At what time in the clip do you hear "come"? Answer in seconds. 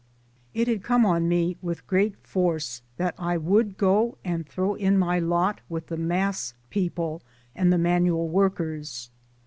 0.81-1.05